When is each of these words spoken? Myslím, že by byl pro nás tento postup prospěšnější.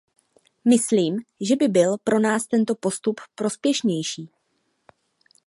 Myslím, 0.65 1.19
že 1.41 1.55
by 1.55 1.67
byl 1.67 1.97
pro 2.03 2.19
nás 2.19 2.47
tento 2.47 2.75
postup 2.75 3.21
prospěšnější. 3.35 4.29